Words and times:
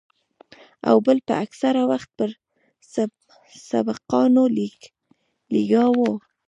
او 0.89 0.97
بل 1.05 1.17
به 1.27 1.33
اکثره 1.43 1.83
وخت 1.91 2.09
پر 2.17 2.29
سبقانو 3.69 4.43
لګيا 5.53 5.85
وو. 5.95 6.11